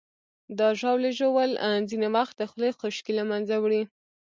[0.57, 1.51] د ژاولې ژوول
[1.89, 3.81] ځینې وخت د خولې خشکي له منځه وړي.